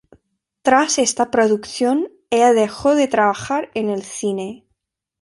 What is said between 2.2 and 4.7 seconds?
ella dejó de trabajar en el cine.